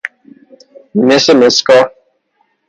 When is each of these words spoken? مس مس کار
مس 1.05 1.25
مس 1.39 1.55
کار 1.67 1.85